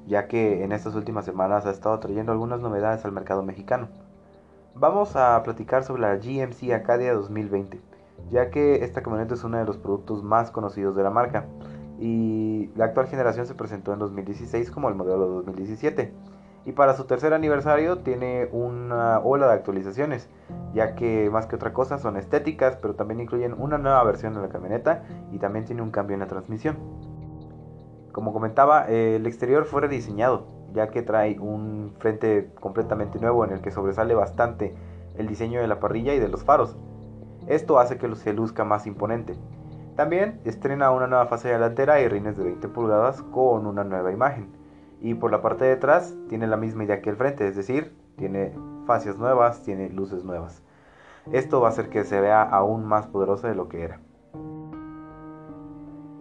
ya 0.07 0.27
que 0.27 0.63
en 0.63 0.71
estas 0.71 0.95
últimas 0.95 1.25
semanas 1.25 1.65
ha 1.65 1.71
estado 1.71 1.99
trayendo 1.99 2.31
algunas 2.31 2.61
novedades 2.61 3.03
al 3.03 3.11
mercado 3.11 3.43
mexicano. 3.43 3.89
Vamos 4.75 5.15
a 5.17 5.41
platicar 5.43 5.83
sobre 5.83 6.01
la 6.01 6.15
GMC 6.15 6.73
Acadia 6.73 7.13
2020 7.13 7.94
ya 8.31 8.49
que 8.49 8.83
esta 8.83 9.01
camioneta 9.01 9.33
es 9.33 9.43
uno 9.43 9.57
de 9.57 9.65
los 9.65 9.77
productos 9.77 10.23
más 10.23 10.51
conocidos 10.51 10.95
de 10.95 11.03
la 11.03 11.09
marca. 11.09 11.45
Y 11.99 12.71
la 12.75 12.85
actual 12.85 13.07
generación 13.07 13.45
se 13.45 13.55
presentó 13.55 13.93
en 13.93 13.99
2016 13.99 14.69
como 14.71 14.89
el 14.89 14.95
modelo 14.95 15.27
2017 15.27 16.13
y 16.65 16.71
para 16.71 16.95
su 16.95 17.05
tercer 17.05 17.33
aniversario 17.33 17.99
tiene 17.99 18.49
una 18.51 19.19
ola 19.19 19.47
de 19.47 19.53
actualizaciones 19.53 20.29
ya 20.73 20.95
que 20.95 21.29
más 21.29 21.45
que 21.45 21.55
otra 21.55 21.73
cosa 21.73 21.99
son 21.99 22.17
estéticas 22.17 22.75
pero 22.75 22.95
también 22.95 23.21
incluyen 23.21 23.53
una 23.53 23.77
nueva 23.77 24.03
versión 24.03 24.33
de 24.33 24.41
la 24.41 24.49
camioneta 24.49 25.03
y 25.31 25.37
también 25.37 25.65
tiene 25.65 25.83
un 25.83 25.91
cambio 25.91 26.15
en 26.15 26.21
la 26.21 26.27
transmisión. 26.27 26.77
Como 28.11 28.33
comentaba 28.33 28.87
el 28.87 29.25
exterior 29.25 29.65
fue 29.65 29.81
rediseñado 29.81 30.47
ya 30.73 30.89
que 30.89 31.01
trae 31.01 31.39
un 31.39 31.93
frente 31.99 32.51
completamente 32.59 33.19
nuevo 33.19 33.45
en 33.45 33.51
el 33.51 33.61
que 33.61 33.71
sobresale 33.71 34.15
bastante 34.15 34.75
el 35.15 35.27
diseño 35.27 35.61
de 35.61 35.67
la 35.67 35.79
parrilla 35.79 36.13
y 36.13 36.19
de 36.19 36.27
los 36.27 36.43
faros 36.43 36.75
esto 37.47 37.79
hace 37.79 37.97
que 37.97 38.13
se 38.15 38.33
luzca 38.33 38.63
más 38.63 38.87
imponente. 38.87 39.35
También 39.95 40.41
estrena 40.43 40.91
una 40.91 41.07
nueva 41.07 41.27
fase 41.27 41.49
delantera 41.49 42.01
y 42.01 42.07
rines 42.07 42.37
de 42.37 42.43
20 42.43 42.67
pulgadas 42.69 43.21
con 43.21 43.65
una 43.65 43.83
nueva 43.83 44.11
imagen. 44.11 44.49
Y 44.99 45.13
por 45.13 45.31
la 45.31 45.41
parte 45.41 45.65
de 45.65 45.73
atrás 45.73 46.15
tiene 46.27 46.47
la 46.47 46.57
misma 46.57 46.83
idea 46.83 47.01
que 47.01 47.09
el 47.09 47.15
frente, 47.15 47.47
es 47.47 47.55
decir, 47.55 47.95
tiene 48.17 48.53
fascias 48.85 49.17
nuevas, 49.17 49.63
tiene 49.63 49.89
luces 49.89 50.23
nuevas. 50.23 50.63
Esto 51.31 51.61
va 51.61 51.69
a 51.69 51.71
hacer 51.71 51.89
que 51.89 52.03
se 52.03 52.19
vea 52.19 52.43
aún 52.43 52.85
más 52.85 53.07
poderosa 53.07 53.47
de 53.47 53.55
lo 53.55 53.67
que 53.67 53.83
era. 53.83 53.99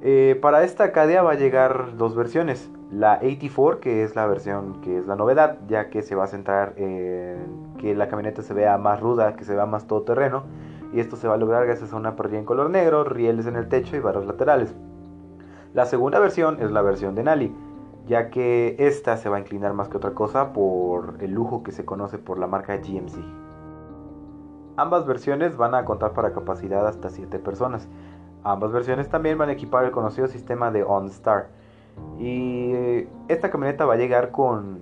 Eh, 0.02 0.38
para 0.40 0.64
esta 0.64 0.84
Acadia 0.84 1.22
va 1.22 1.32
a 1.32 1.36
llegar 1.36 1.96
dos 1.96 2.14
versiones. 2.14 2.70
La 2.90 3.18
84, 3.22 3.80
que 3.80 4.04
es 4.04 4.14
la 4.14 4.26
versión 4.26 4.80
que 4.82 4.98
es 4.98 5.06
la 5.06 5.16
novedad, 5.16 5.58
ya 5.66 5.88
que 5.88 6.02
se 6.02 6.14
va 6.14 6.24
a 6.24 6.26
centrar 6.26 6.74
en 6.76 7.74
que 7.78 7.94
la 7.94 8.08
camioneta 8.08 8.42
se 8.42 8.54
vea 8.54 8.76
más 8.78 9.00
ruda, 9.00 9.34
que 9.34 9.44
se 9.44 9.54
vea 9.54 9.66
más 9.66 9.86
todoterreno. 9.86 10.44
Y 10.92 11.00
esto 11.00 11.16
se 11.16 11.28
va 11.28 11.34
a 11.34 11.38
lograr 11.38 11.66
gracias 11.66 11.92
a 11.92 11.96
una 11.96 12.16
parrilla 12.16 12.38
en 12.38 12.44
color 12.44 12.70
negro, 12.70 13.04
rieles 13.04 13.46
en 13.46 13.56
el 13.56 13.68
techo 13.68 13.96
y 13.96 14.00
barras 14.00 14.26
laterales. 14.26 14.74
La 15.72 15.86
segunda 15.86 16.20
versión 16.20 16.62
es 16.62 16.70
la 16.70 16.82
versión 16.82 17.14
de 17.14 17.24
Nali, 17.24 17.52
ya 18.06 18.30
que 18.30 18.76
esta 18.78 19.16
se 19.16 19.28
va 19.28 19.38
a 19.38 19.40
inclinar 19.40 19.74
más 19.74 19.88
que 19.88 19.96
otra 19.96 20.14
cosa 20.14 20.52
por 20.52 21.16
el 21.20 21.32
lujo 21.32 21.62
que 21.62 21.72
se 21.72 21.84
conoce 21.84 22.18
por 22.18 22.38
la 22.38 22.46
marca 22.46 22.76
GMC. 22.76 23.18
Ambas 24.76 25.06
versiones 25.06 25.56
van 25.56 25.74
a 25.74 25.84
contar 25.84 26.12
para 26.12 26.32
capacidad 26.32 26.86
hasta 26.86 27.08
7 27.08 27.38
personas. 27.38 27.88
Ambas 28.42 28.72
versiones 28.72 29.08
también 29.08 29.38
van 29.38 29.48
a 29.48 29.52
equipar 29.52 29.84
el 29.84 29.90
conocido 29.90 30.26
sistema 30.28 30.70
de 30.70 30.84
OnStar. 30.84 31.48
Y 32.18 33.06
esta 33.28 33.50
camioneta 33.50 33.86
va 33.86 33.94
a 33.94 33.96
llegar 33.96 34.30
con 34.30 34.80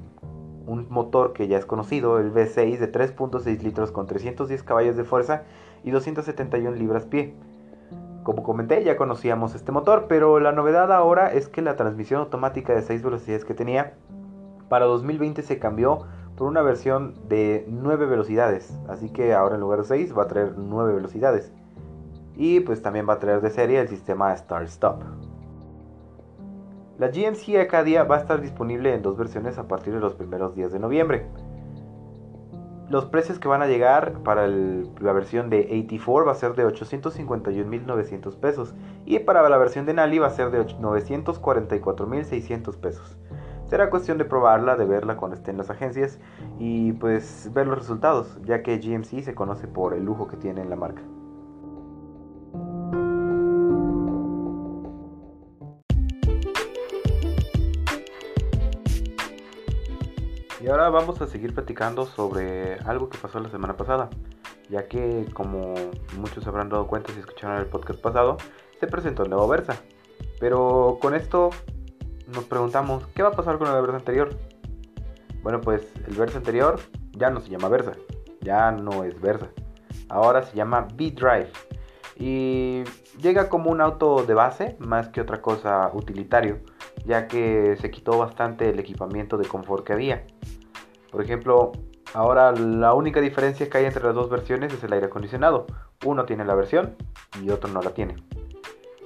un 0.66 0.86
motor 0.90 1.32
que 1.32 1.48
ya 1.48 1.58
es 1.58 1.66
conocido, 1.66 2.18
el 2.18 2.32
V6 2.32 2.78
de 2.78 2.90
3.6 2.90 3.62
litros 3.62 3.92
con 3.92 4.06
310 4.06 4.62
caballos 4.62 4.96
de 4.96 5.04
fuerza 5.04 5.42
y 5.84 5.90
271 5.90 6.76
libras 6.76 7.06
pie. 7.06 7.34
Como 8.22 8.42
comenté, 8.42 8.84
ya 8.84 8.96
conocíamos 8.96 9.54
este 9.54 9.72
motor, 9.72 10.06
pero 10.08 10.38
la 10.38 10.52
novedad 10.52 10.92
ahora 10.92 11.32
es 11.32 11.48
que 11.48 11.60
la 11.60 11.76
transmisión 11.76 12.20
automática 12.20 12.72
de 12.72 12.82
6 12.82 13.02
velocidades 13.02 13.44
que 13.44 13.54
tenía 13.54 13.94
para 14.68 14.86
2020 14.86 15.42
se 15.42 15.58
cambió 15.58 16.06
por 16.36 16.46
una 16.46 16.62
versión 16.62 17.14
de 17.28 17.66
9 17.68 18.06
velocidades. 18.06 18.78
Así 18.88 19.10
que 19.10 19.34
ahora 19.34 19.56
en 19.56 19.60
lugar 19.60 19.80
de 19.80 19.84
6 19.86 20.16
va 20.16 20.22
a 20.22 20.28
traer 20.28 20.54
9 20.56 20.94
velocidades. 20.94 21.52
Y 22.36 22.60
pues 22.60 22.80
también 22.80 23.08
va 23.08 23.14
a 23.14 23.18
traer 23.18 23.40
de 23.40 23.50
serie 23.50 23.80
el 23.80 23.88
sistema 23.88 24.34
Start 24.36 24.66
Stop. 24.66 25.02
La 26.98 27.08
GMC 27.08 27.56
Acadia 27.60 28.04
va 28.04 28.16
a 28.16 28.20
estar 28.20 28.40
disponible 28.40 28.94
en 28.94 29.02
dos 29.02 29.16
versiones 29.16 29.58
a 29.58 29.66
partir 29.66 29.92
de 29.92 30.00
los 30.00 30.14
primeros 30.14 30.54
días 30.54 30.72
de 30.72 30.78
noviembre. 30.78 31.26
Los 32.92 33.06
precios 33.06 33.38
que 33.38 33.48
van 33.48 33.62
a 33.62 33.66
llegar 33.66 34.22
para 34.22 34.46
la 34.46 35.12
versión 35.14 35.48
de 35.48 35.60
84 35.60 36.26
va 36.26 36.32
a 36.32 36.34
ser 36.34 36.54
de 36.54 36.66
851.900 36.66 38.36
pesos 38.36 38.74
y 39.06 39.18
para 39.20 39.48
la 39.48 39.56
versión 39.56 39.86
de 39.86 39.94
Nali 39.94 40.18
va 40.18 40.26
a 40.26 40.30
ser 40.30 40.50
de 40.50 40.62
944.600 40.62 42.76
pesos. 42.76 43.16
Será 43.64 43.88
cuestión 43.88 44.18
de 44.18 44.26
probarla, 44.26 44.76
de 44.76 44.84
verla 44.84 45.16
cuando 45.16 45.38
esté 45.38 45.52
en 45.52 45.56
las 45.56 45.70
agencias 45.70 46.18
y 46.58 46.92
pues 46.92 47.48
ver 47.54 47.66
los 47.66 47.78
resultados, 47.78 48.38
ya 48.44 48.62
que 48.62 48.76
GMC 48.76 49.22
se 49.22 49.34
conoce 49.34 49.68
por 49.68 49.94
el 49.94 50.04
lujo 50.04 50.28
que 50.28 50.36
tiene 50.36 50.60
en 50.60 50.68
la 50.68 50.76
marca. 50.76 51.00
Ahora 60.72 60.88
vamos 60.88 61.20
a 61.20 61.26
seguir 61.26 61.52
platicando 61.52 62.06
sobre 62.06 62.78
algo 62.86 63.10
que 63.10 63.18
pasó 63.18 63.38
la 63.40 63.50
semana 63.50 63.76
pasada, 63.76 64.08
ya 64.70 64.88
que 64.88 65.26
como 65.34 65.74
muchos 66.16 66.46
habrán 66.46 66.70
dado 66.70 66.86
cuenta 66.86 67.12
si 67.12 67.20
escucharon 67.20 67.58
el 67.58 67.66
podcast 67.66 68.00
pasado, 68.00 68.38
se 68.80 68.86
presentó 68.86 69.22
el 69.24 69.30
nuevo 69.30 69.46
Versa. 69.48 69.76
Pero 70.40 70.98
con 71.02 71.14
esto 71.14 71.50
nos 72.34 72.44
preguntamos, 72.44 73.06
¿qué 73.08 73.22
va 73.22 73.28
a 73.28 73.32
pasar 73.32 73.58
con 73.58 73.68
el 73.68 73.82
Versa 73.82 73.98
anterior? 73.98 74.34
Bueno, 75.42 75.60
pues 75.60 75.92
el 76.08 76.16
Versa 76.16 76.38
anterior 76.38 76.80
ya 77.10 77.28
no 77.28 77.40
se 77.40 77.50
llama 77.50 77.68
Versa, 77.68 77.92
ya 78.40 78.70
no 78.70 79.04
es 79.04 79.20
Versa. 79.20 79.48
Ahora 80.08 80.42
se 80.42 80.56
llama 80.56 80.88
B-Drive 80.94 81.50
y 82.16 82.82
llega 83.20 83.50
como 83.50 83.70
un 83.70 83.82
auto 83.82 84.24
de 84.24 84.32
base 84.32 84.76
más 84.78 85.08
que 85.08 85.20
otra 85.20 85.42
cosa 85.42 85.90
utilitario, 85.92 86.60
ya 87.04 87.28
que 87.28 87.76
se 87.78 87.90
quitó 87.90 88.16
bastante 88.16 88.70
el 88.70 88.78
equipamiento 88.78 89.36
de 89.36 89.46
confort 89.46 89.84
que 89.84 89.92
había. 89.92 90.24
Por 91.12 91.22
ejemplo, 91.22 91.72
ahora 92.14 92.50
la 92.52 92.94
única 92.94 93.20
diferencia 93.20 93.68
que 93.68 93.78
hay 93.78 93.84
entre 93.84 94.02
las 94.02 94.14
dos 94.14 94.30
versiones 94.30 94.72
es 94.72 94.82
el 94.82 94.92
aire 94.94 95.06
acondicionado. 95.06 95.66
Uno 96.06 96.24
tiene 96.24 96.44
la 96.44 96.54
versión 96.54 96.96
y 97.40 97.50
otro 97.50 97.70
no 97.70 97.82
la 97.82 97.90
tiene. 97.90 98.16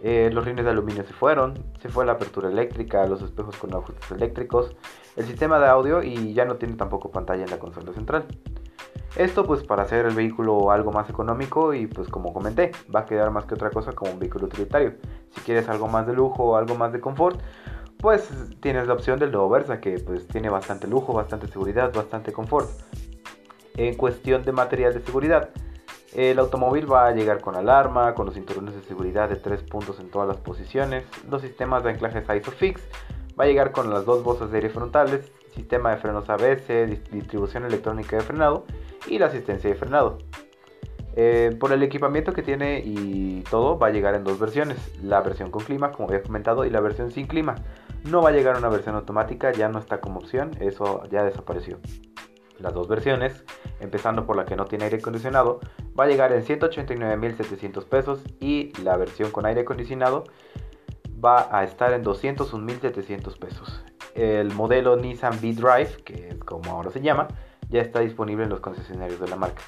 Eh, 0.02 0.30
los 0.32 0.44
rines 0.44 0.64
de 0.64 0.70
aluminio 0.70 1.02
se 1.02 1.12
fueron, 1.12 1.54
se 1.80 1.88
fue 1.88 2.06
la 2.06 2.12
apertura 2.12 2.48
eléctrica, 2.48 3.06
los 3.06 3.22
espejos 3.22 3.56
con 3.56 3.74
ajustes 3.74 4.08
eléctricos, 4.12 4.76
el 5.16 5.26
sistema 5.26 5.58
de 5.58 5.66
audio 5.66 6.02
y 6.02 6.32
ya 6.32 6.44
no 6.44 6.56
tiene 6.56 6.76
tampoco 6.76 7.10
pantalla 7.10 7.42
en 7.42 7.50
la 7.50 7.58
consola 7.58 7.92
central. 7.92 8.24
Esto 9.16 9.44
pues 9.44 9.64
para 9.64 9.82
hacer 9.82 10.06
el 10.06 10.14
vehículo 10.14 10.70
algo 10.70 10.92
más 10.92 11.10
económico 11.10 11.74
y 11.74 11.86
pues 11.86 12.08
como 12.08 12.32
comenté, 12.32 12.70
va 12.94 13.00
a 13.00 13.06
quedar 13.06 13.30
más 13.30 13.46
que 13.46 13.54
otra 13.54 13.70
cosa 13.70 13.92
como 13.92 14.12
un 14.12 14.18
vehículo 14.20 14.46
utilitario. 14.46 14.94
Si 15.34 15.40
quieres 15.40 15.68
algo 15.68 15.88
más 15.88 16.06
de 16.06 16.12
lujo 16.12 16.44
o 16.44 16.56
algo 16.56 16.76
más 16.76 16.92
de 16.92 17.00
confort, 17.00 17.40
pues 17.98 18.28
tienes 18.60 18.86
la 18.86 18.94
opción 18.94 19.18
del 19.18 19.32
nuevo 19.32 19.48
Versa 19.48 19.80
que 19.80 19.98
pues 19.98 20.26
tiene 20.28 20.48
bastante 20.48 20.86
lujo, 20.86 21.12
bastante 21.12 21.46
seguridad, 21.48 21.92
bastante 21.92 22.32
confort. 22.32 22.68
En 23.76 23.94
cuestión 23.94 24.42
de 24.42 24.52
material 24.52 24.94
de 24.94 25.00
seguridad, 25.00 25.50
el 26.14 26.38
automóvil 26.38 26.90
va 26.90 27.08
a 27.08 27.12
llegar 27.12 27.40
con 27.40 27.56
alarma, 27.56 28.14
con 28.14 28.26
los 28.26 28.34
cinturones 28.34 28.74
de 28.74 28.82
seguridad 28.82 29.28
de 29.28 29.36
tres 29.36 29.62
puntos 29.62 30.00
en 30.00 30.10
todas 30.10 30.26
las 30.26 30.38
posiciones, 30.38 31.04
los 31.28 31.42
sistemas 31.42 31.84
de 31.84 31.90
anclaje 31.90 32.24
ISOFIX, 32.36 32.80
va 33.38 33.44
a 33.44 33.46
llegar 33.46 33.72
con 33.72 33.90
las 33.90 34.06
dos 34.06 34.24
bolsas 34.24 34.50
de 34.50 34.56
aire 34.56 34.70
frontales, 34.70 35.30
sistema 35.54 35.90
de 35.90 35.98
frenos 35.98 36.28
ABS, 36.30 36.66
distribución 37.10 37.64
electrónica 37.64 38.16
de 38.16 38.22
frenado 38.22 38.64
y 39.06 39.18
la 39.18 39.26
asistencia 39.26 39.68
de 39.68 39.76
frenado. 39.76 40.18
Eh, 41.18 41.56
por 41.58 41.72
el 41.72 41.82
equipamiento 41.82 42.34
que 42.34 42.42
tiene 42.42 42.82
y 42.84 43.42
todo 43.50 43.78
va 43.78 43.86
a 43.86 43.90
llegar 43.90 44.14
en 44.14 44.24
dos 44.24 44.38
versiones, 44.38 44.76
la 45.02 45.22
versión 45.22 45.50
con 45.50 45.64
clima 45.64 45.90
como 45.90 46.08
había 46.08 46.22
comentado 46.22 46.64
y 46.66 46.70
la 46.70 46.80
versión 46.80 47.10
sin 47.10 47.26
clima. 47.26 47.56
No 48.06 48.22
va 48.22 48.28
a 48.28 48.32
llegar 48.32 48.56
una 48.56 48.68
versión 48.68 48.94
automática, 48.94 49.50
ya 49.50 49.68
no 49.68 49.80
está 49.80 50.00
como 50.00 50.20
opción, 50.20 50.52
eso 50.60 51.02
ya 51.10 51.24
desapareció. 51.24 51.78
Las 52.60 52.72
dos 52.72 52.86
versiones, 52.86 53.44
empezando 53.80 54.26
por 54.26 54.36
la 54.36 54.44
que 54.44 54.54
no 54.54 54.64
tiene 54.64 54.84
aire 54.84 54.98
acondicionado, 54.98 55.58
va 55.98 56.04
a 56.04 56.06
llegar 56.06 56.32
en 56.32 56.44
189.700 56.44 57.84
pesos 57.84 58.22
y 58.38 58.72
la 58.82 58.96
versión 58.96 59.32
con 59.32 59.44
aire 59.44 59.62
acondicionado 59.62 60.24
va 61.22 61.48
a 61.50 61.64
estar 61.64 61.92
en 61.92 62.04
201.700 62.04 63.38
pesos. 63.38 63.84
El 64.14 64.54
modelo 64.54 64.96
Nissan 64.96 65.34
V-Drive, 65.34 66.04
que 66.04 66.28
es 66.28 66.38
como 66.38 66.70
ahora 66.70 66.90
se 66.90 67.00
llama, 67.00 67.26
ya 67.68 67.82
está 67.82 68.00
disponible 68.00 68.44
en 68.44 68.50
los 68.50 68.60
concesionarios 68.60 69.18
de 69.18 69.28
la 69.28 69.36
marca. 69.36 69.62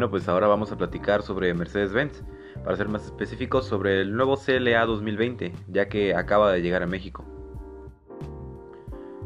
Bueno, 0.00 0.12
pues 0.12 0.28
ahora 0.30 0.46
vamos 0.46 0.72
a 0.72 0.78
platicar 0.78 1.20
sobre 1.20 1.52
Mercedes-Benz, 1.52 2.22
para 2.64 2.74
ser 2.74 2.88
más 2.88 3.04
específicos 3.04 3.66
sobre 3.66 4.00
el 4.00 4.16
nuevo 4.16 4.38
CLA 4.38 4.86
2020, 4.86 5.52
ya 5.68 5.90
que 5.90 6.14
acaba 6.14 6.50
de 6.50 6.62
llegar 6.62 6.82
a 6.82 6.86
México. 6.86 7.22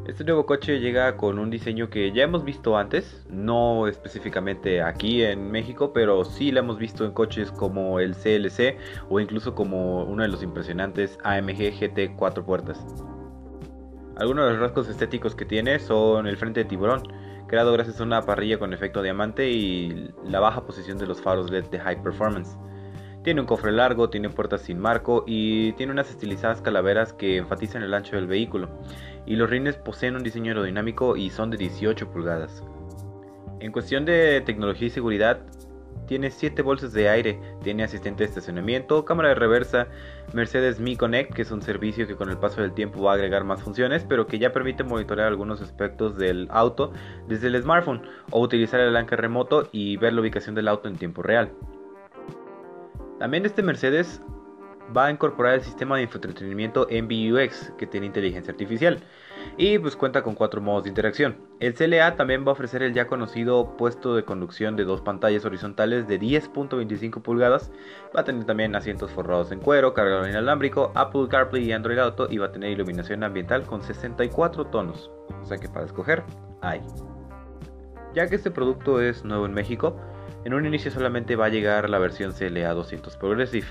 Este 0.05 0.25
nuevo 0.25 0.47
coche 0.47 0.81
llega 0.81 1.17
con 1.17 1.39
un 1.39 1.51
diseño 1.51 1.91
que 1.91 2.11
ya 2.11 2.25
hemos 2.25 2.45
visto 2.45 2.77
antes, 2.77 3.25
no 3.31 3.87
específicamente 3.87 4.83
aquí 4.83 5.23
en 5.23 5.49
México, 5.53 5.93
pero 5.93 6.25
sí 6.25 6.51
lo 6.51 6.59
hemos 6.59 6.77
visto 6.77 7.05
en 7.05 7.13
coches 7.13 7.53
como 7.53 8.01
el 8.01 8.17
CLC 8.17 8.77
o 9.09 9.21
incluso 9.21 9.55
como 9.55 10.03
uno 10.03 10.25
de 10.25 10.29
los 10.29 10.43
impresionantes 10.43 11.21
AMG 11.23 11.71
GT 11.79 12.17
4 12.17 12.45
puertas. 12.45 12.85
Algunos 14.17 14.47
de 14.47 14.51
los 14.55 14.61
rasgos 14.61 14.89
estéticos 14.89 15.37
que 15.37 15.45
tiene 15.45 15.79
son 15.79 16.27
el 16.27 16.37
frente 16.37 16.65
de 16.65 16.69
tiburón, 16.69 17.05
gracias 17.55 18.01
a 18.01 18.03
una 18.03 18.23
parrilla 18.23 18.59
con 18.59 18.73
efecto 18.73 19.01
diamante 19.01 19.49
y 19.49 20.11
la 20.25 20.41
baja 20.41 20.67
posición 20.67 20.99
de 20.99 21.07
los 21.07 21.23
faros 21.23 21.51
LED 21.51 21.67
de 21.67 21.79
High 21.79 22.03
Performance. 22.03 22.57
Tiene 23.23 23.41
un 23.41 23.47
cofre 23.47 23.73
largo, 23.73 24.11
tiene 24.11 24.29
puertas 24.29 24.63
sin 24.63 24.79
marco 24.79 25.25
y 25.27 25.73
tiene 25.73 25.93
unas 25.93 26.11
estilizadas 26.11 26.61
calaveras 26.61 27.13
que 27.13 27.37
enfatizan 27.39 27.83
el 27.83 27.95
ancho 27.95 28.17
del 28.17 28.27
vehículo. 28.27 28.69
Y 29.25 29.37
los 29.37 29.49
rines 29.49 29.77
poseen 29.77 30.17
un 30.17 30.23
diseño 30.23 30.51
aerodinámico 30.51 31.17
y 31.17 31.31
son 31.31 31.51
de 31.51 31.57
18 31.57 32.11
pulgadas. 32.11 32.63
En 33.61 33.73
cuestión 33.73 34.05
de 34.05 34.43
tecnología 34.43 34.89
y 34.89 34.91
seguridad, 34.91 35.41
tiene 36.07 36.31
7 36.31 36.63
bolsas 36.63 36.93
de 36.93 37.09
aire, 37.09 37.41
tiene 37.63 37.85
asistente 37.85 38.25
de 38.25 38.29
estacionamiento, 38.29 39.05
cámara 39.05 39.31
de 39.31 39.35
reversa, 39.35 39.89
Mercedes 40.33 40.81
Me 40.81 40.97
Connect, 40.97 41.35
que 41.35 41.43
es 41.43 41.51
un 41.51 41.63
servicio 41.63 42.07
que 42.07 42.17
con 42.17 42.31
el 42.31 42.39
paso 42.39 42.61
del 42.61 42.73
tiempo 42.73 43.03
va 43.03 43.13
a 43.13 43.15
agregar 43.15 43.45
más 43.45 43.63
funciones, 43.63 44.05
pero 44.09 44.27
que 44.27 44.39
ya 44.39 44.53
permite 44.53 44.85
monitorear 44.85 45.29
algunos 45.29 45.61
aspectos 45.61 46.17
del 46.17 46.49
auto 46.51 46.93
desde 47.29 47.49
el 47.49 47.63
smartphone 47.63 48.03
o 48.31 48.41
utilizar 48.41 48.81
el 48.81 48.97
ancla 48.97 49.17
remoto 49.17 49.69
y 49.73 49.97
ver 49.97 50.13
la 50.13 50.21
ubicación 50.21 50.55
del 50.55 50.69
auto 50.69 50.89
en 50.89 50.97
tiempo 50.97 51.23
real. 51.23 51.53
También 53.19 53.47
este 53.47 53.63
Mercedes 53.63 54.21
va 54.95 55.07
a 55.07 55.11
incorporar 55.11 55.55
el 55.55 55.63
sistema 55.63 55.97
de 55.97 56.03
infoentretenimiento 56.03 56.87
MBUX 56.91 57.73
que 57.79 57.87
tiene 57.87 58.07
inteligencia 58.07 58.53
artificial. 58.53 59.01
Y 59.57 59.79
pues 59.79 59.97
cuenta 59.97 60.23
con 60.23 60.35
cuatro 60.35 60.61
modos 60.61 60.85
de 60.85 60.91
interacción. 60.91 61.37
El 61.61 61.75
CLA 61.75 62.17
también 62.17 62.45
va 62.45 62.51
a 62.51 62.53
ofrecer 62.53 62.83
el 62.83 62.93
ya 62.93 63.07
conocido 63.07 63.77
puesto 63.77 64.15
de 64.15 64.25
conducción 64.25 64.77
de 64.77 64.85
dos 64.85 65.01
pantallas 65.01 65.45
horizontales 65.45 66.07
de 66.09 66.21
10.25 66.21 67.23
pulgadas, 67.23 67.71
va 68.15 68.21
a 68.21 68.25
tener 68.25 68.45
también 68.45 68.75
asientos 68.75 69.11
forrados 69.11 69.53
en 69.53 69.61
cuero, 69.61 69.95
cargador 69.95 70.29
inalámbrico, 70.29 70.93
Apple 70.95 71.29
CarPlay 71.29 71.65
y 71.65 71.73
Android 71.73 71.99
Auto 71.99 72.29
y 72.31 72.39
va 72.39 72.47
a 72.47 72.53
tener 72.53 72.71
iluminación 72.71 73.25
ambiental 73.25 73.63
con 73.65 73.83
64 73.83 74.67
tonos, 74.67 75.11
o 75.43 75.47
sea 75.47 75.59
que 75.59 75.69
para 75.69 75.87
escoger 75.87 76.23
hay. 76.61 76.81
Ya 78.15 78.29
que 78.29 78.37
este 78.37 78.51
producto 78.51 79.01
es 79.01 79.25
nuevo 79.25 79.47
en 79.47 79.55
México, 79.55 79.97
en 80.45 80.55
un 80.55 80.67
inicio 80.67 80.91
solamente 80.91 81.37
va 81.37 81.47
a 81.47 81.49
llegar 81.49 81.89
la 81.89 81.99
versión 81.99 82.33
CLA 82.33 82.73
200 82.75 83.17
Progressive. 83.17 83.67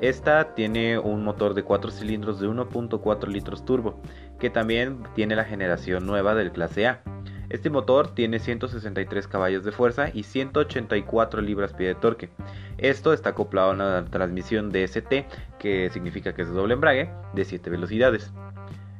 Esta 0.00 0.54
tiene 0.54 0.98
un 0.98 1.24
motor 1.24 1.54
de 1.54 1.62
4 1.62 1.90
cilindros 1.90 2.40
de 2.40 2.48
1.4 2.48 3.26
litros 3.26 3.64
turbo, 3.64 4.00
que 4.40 4.50
también 4.50 5.04
tiene 5.14 5.36
la 5.36 5.44
generación 5.44 6.06
nueva 6.06 6.34
del 6.34 6.50
clase 6.50 6.88
A. 6.88 7.02
Este 7.50 7.68
motor 7.68 8.14
tiene 8.14 8.38
163 8.38 9.26
caballos 9.26 9.64
de 9.64 9.72
fuerza 9.72 10.08
y 10.12 10.22
184 10.22 11.42
libras-pie 11.42 11.88
de 11.88 11.94
torque. 11.96 12.30
Esto 12.78 13.12
está 13.12 13.30
acoplado 13.30 13.70
a 13.70 13.74
una 13.74 14.04
transmisión 14.04 14.70
DST, 14.70 15.26
que 15.58 15.90
significa 15.90 16.32
que 16.32 16.42
es 16.42 16.48
de 16.48 16.54
doble 16.54 16.74
embrague, 16.74 17.10
de 17.34 17.44
7 17.44 17.68
velocidades. 17.70 18.32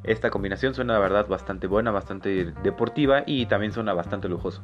Esta 0.02 0.30
combinación 0.30 0.74
suena 0.74 0.94
la 0.94 0.98
verdad 0.98 1.28
bastante 1.28 1.66
buena, 1.66 1.90
bastante 1.90 2.52
deportiva 2.62 3.22
y 3.26 3.46
también 3.46 3.72
suena 3.72 3.92
bastante 3.92 4.28
lujoso. 4.28 4.62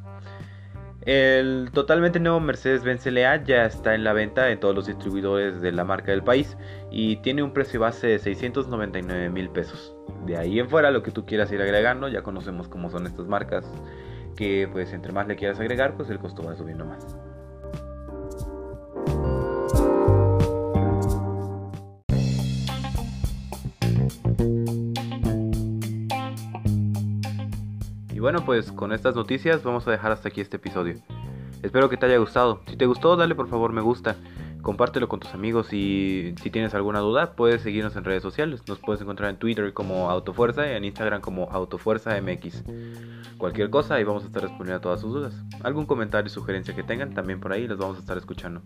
El 1.06 1.70
totalmente 1.72 2.18
nuevo 2.18 2.40
Mercedes-Benz 2.40 3.06
LA 3.06 3.44
ya 3.44 3.64
está 3.64 3.94
en 3.94 4.02
la 4.02 4.12
venta 4.12 4.50
en 4.50 4.58
todos 4.58 4.74
los 4.74 4.86
distribuidores 4.86 5.60
de 5.60 5.70
la 5.70 5.84
marca 5.84 6.10
del 6.10 6.24
país 6.24 6.56
y 6.90 7.18
tiene 7.18 7.44
un 7.44 7.52
precio 7.52 7.78
base 7.78 8.08
de 8.08 8.18
699 8.18 9.30
mil 9.30 9.48
pesos. 9.50 9.94
De 10.26 10.36
ahí 10.36 10.58
en 10.58 10.68
fuera 10.68 10.90
lo 10.90 11.04
que 11.04 11.12
tú 11.12 11.24
quieras 11.24 11.52
ir 11.52 11.62
agregando, 11.62 12.08
ya 12.08 12.22
conocemos 12.22 12.66
cómo 12.66 12.90
son 12.90 13.06
estas 13.06 13.28
marcas, 13.28 13.64
que 14.36 14.68
pues 14.72 14.92
entre 14.92 15.12
más 15.12 15.28
le 15.28 15.36
quieras 15.36 15.60
agregar, 15.60 15.96
pues 15.96 16.10
el 16.10 16.18
costo 16.18 16.42
va 16.42 16.56
subiendo 16.56 16.84
más. 16.84 17.16
Bueno, 28.26 28.44
pues 28.44 28.72
con 28.72 28.90
estas 28.90 29.14
noticias 29.14 29.62
vamos 29.62 29.86
a 29.86 29.92
dejar 29.92 30.10
hasta 30.10 30.30
aquí 30.30 30.40
este 30.40 30.56
episodio. 30.56 30.96
Espero 31.62 31.88
que 31.88 31.96
te 31.96 32.06
haya 32.06 32.18
gustado. 32.18 32.60
Si 32.66 32.76
te 32.76 32.84
gustó, 32.84 33.14
dale 33.14 33.36
por 33.36 33.48
favor 33.48 33.72
me 33.72 33.80
gusta. 33.80 34.16
Compártelo 34.62 35.06
con 35.06 35.20
tus 35.20 35.32
amigos 35.32 35.72
y 35.72 36.34
si 36.42 36.50
tienes 36.50 36.74
alguna 36.74 36.98
duda, 36.98 37.36
puedes 37.36 37.62
seguirnos 37.62 37.94
en 37.94 38.02
redes 38.02 38.24
sociales. 38.24 38.62
Nos 38.66 38.80
puedes 38.80 39.00
encontrar 39.00 39.30
en 39.30 39.36
Twitter 39.36 39.72
como 39.72 40.10
Autofuerza 40.10 40.66
y 40.66 40.74
en 40.74 40.84
Instagram 40.84 41.20
como 41.20 41.52
Autofuerza 41.52 42.20
MX. 42.20 42.64
Cualquier 43.38 43.70
cosa, 43.70 43.94
ahí 43.94 44.02
vamos 44.02 44.24
a 44.24 44.26
estar 44.26 44.42
respondiendo 44.42 44.78
a 44.78 44.80
todas 44.80 45.02
sus 45.02 45.14
dudas. 45.14 45.40
Algún 45.62 45.86
comentario 45.86 46.26
y 46.26 46.30
sugerencia 46.30 46.74
que 46.74 46.82
tengan, 46.82 47.14
también 47.14 47.38
por 47.38 47.52
ahí 47.52 47.68
los 47.68 47.78
vamos 47.78 47.96
a 47.98 48.00
estar 48.00 48.18
escuchando. 48.18 48.60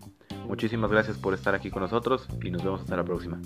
Muchísimas 0.47 0.89
gracias 0.89 1.19
por 1.19 1.35
estar 1.35 1.53
aquí 1.53 1.69
con 1.69 1.83
nosotros 1.83 2.27
y 2.43 2.49
nos 2.49 2.63
vemos 2.63 2.81
hasta 2.81 2.97
la 2.97 3.03
próxima. 3.03 3.39